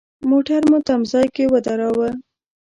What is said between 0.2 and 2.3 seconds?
موټر مو تم ځای کې ودراوه.